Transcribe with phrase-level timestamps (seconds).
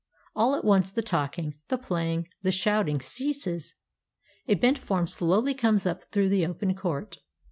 [0.35, 3.75] All at once the talking, the playing, the shout ing ceases.
[4.47, 7.19] A bent form slowly comes up through the open court.